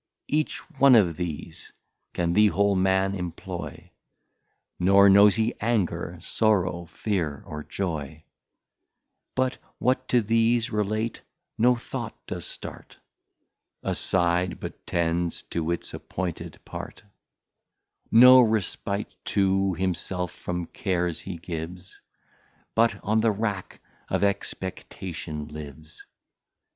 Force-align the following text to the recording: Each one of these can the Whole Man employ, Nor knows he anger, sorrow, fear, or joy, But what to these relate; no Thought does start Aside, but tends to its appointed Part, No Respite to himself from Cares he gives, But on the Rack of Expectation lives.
Each 0.27 0.57
one 0.79 0.95
of 0.95 1.15
these 1.15 1.73
can 2.13 2.33
the 2.33 2.47
Whole 2.47 2.75
Man 2.75 3.13
employ, 3.13 3.91
Nor 4.79 5.09
knows 5.09 5.35
he 5.35 5.53
anger, 5.61 6.17
sorrow, 6.23 6.87
fear, 6.87 7.43
or 7.45 7.63
joy, 7.63 8.23
But 9.35 9.59
what 9.77 10.07
to 10.07 10.21
these 10.23 10.71
relate; 10.71 11.21
no 11.55 11.75
Thought 11.75 12.15
does 12.25 12.47
start 12.47 12.97
Aside, 13.83 14.59
but 14.59 14.87
tends 14.87 15.43
to 15.53 15.69
its 15.69 15.93
appointed 15.93 16.57
Part, 16.65 17.03
No 18.09 18.41
Respite 18.41 19.13
to 19.25 19.75
himself 19.75 20.31
from 20.31 20.65
Cares 20.65 21.19
he 21.19 21.37
gives, 21.37 21.99
But 22.73 22.99
on 23.03 23.19
the 23.19 23.29
Rack 23.29 23.79
of 24.09 24.23
Expectation 24.23 25.47
lives. 25.49 26.05